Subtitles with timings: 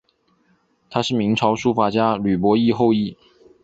[0.89, 3.15] 她是明朝书法家吕伯懿后裔。